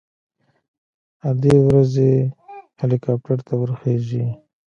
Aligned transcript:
ادې 1.29 1.55
ورځي 1.65 2.13
هليكاپټر 2.79 3.37
ته 3.47 3.53
ورخېژي. 3.57 4.25